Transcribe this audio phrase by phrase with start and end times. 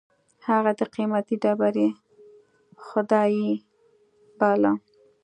[0.47, 1.87] هغه د قېمتي ډبرې
[2.87, 3.33] خدای
[4.39, 4.73] باله.